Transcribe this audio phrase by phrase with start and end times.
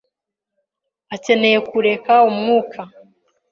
[1.15, 2.81] akeneye kureka umwuka.